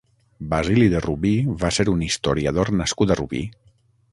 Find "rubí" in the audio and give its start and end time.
1.05-1.33, 3.21-3.47